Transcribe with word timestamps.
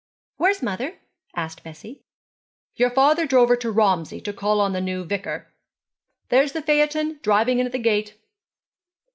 'Where's 0.37 0.63
mother?' 0.63 0.95
asked 1.35 1.61
Bessie. 1.61 2.01
'Your 2.73 2.89
father 2.89 3.27
drove 3.27 3.49
her 3.49 3.55
to 3.57 3.71
Romsey 3.71 4.19
to 4.21 4.33
call 4.33 4.59
on 4.59 4.73
the 4.73 4.81
new 4.81 5.03
vicar. 5.05 5.53
There's 6.29 6.53
the 6.53 6.63
phaeton 6.63 7.19
driving 7.21 7.59
in 7.59 7.67
at 7.67 7.71
the 7.71 7.77
gate.' 7.77 8.15